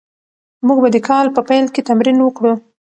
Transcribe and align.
موږ 0.65 0.77
به 0.83 0.89
د 0.95 0.97
کال 1.07 1.25
په 1.35 1.41
پیل 1.49 1.65
کې 1.73 1.85
تمرین 1.89 2.17
وکړو. 2.21 2.53